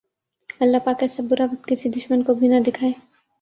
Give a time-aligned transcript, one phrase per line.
[0.61, 2.91] اللہ پاک ایسا برا وقت کسی دشمن کو بھی نہ دکھائے